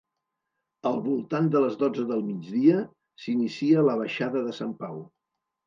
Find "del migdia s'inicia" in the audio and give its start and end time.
2.13-3.87